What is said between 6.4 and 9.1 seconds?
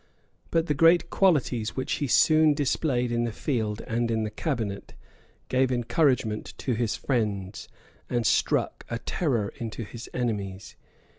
to his friends, and struck a